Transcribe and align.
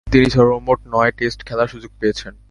তিনি 0.07 0.27
সর্বমোট 0.29 0.79
নয় 0.93 1.11
টেস্ট 1.11 1.39
খেলার 1.47 1.71
সুযোগ 1.73 1.91
পেয়েছেন। 1.99 2.33